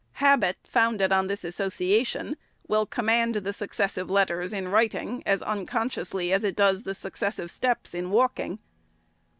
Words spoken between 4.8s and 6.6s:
ing, as unconsciously as it